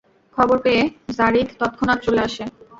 [0.37, 0.81] খবর পেয়ে
[1.17, 2.43] যারীদ তৎক্ষণাৎ চলে আসে।